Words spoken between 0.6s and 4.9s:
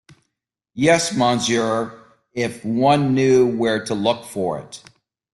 Yes, monsieur— if one knew where to look for it.